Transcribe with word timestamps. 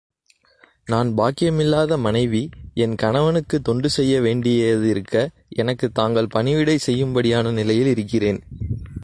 நான் 0.85 1.13
பாக்கியமில்லாத 1.17 1.97
மனைவி, 1.97 2.49
என் 2.73 2.95
கணவனுக்குத் 2.95 3.63
தொண்டு 3.63 3.89
செய்ய 3.89 4.21
வேண்டியதிருக்க, 4.21 5.29
எனக்குத் 5.49 5.93
தாங்கள் 5.93 6.27
பணிவிடை 6.27 6.79
செய்யும்படியான 6.87 7.51
நிலையில் 7.53 7.87
இருக்கிறேன். 7.87 8.43